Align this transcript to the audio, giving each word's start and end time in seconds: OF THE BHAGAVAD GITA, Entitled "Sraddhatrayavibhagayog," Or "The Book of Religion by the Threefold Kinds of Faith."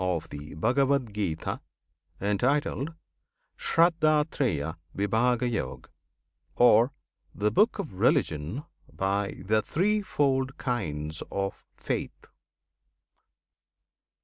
OF 0.03 0.29
THE 0.29 0.55
BHAGAVAD 0.55 1.13
GITA, 1.13 1.61
Entitled 2.19 2.95
"Sraddhatrayavibhagayog," 3.55 5.85
Or 6.55 6.91
"The 7.35 7.51
Book 7.51 7.77
of 7.77 7.93
Religion 7.99 8.63
by 8.91 9.35
the 9.45 9.61
Threefold 9.61 10.57
Kinds 10.57 11.21
of 11.31 11.63
Faith." 11.75 12.25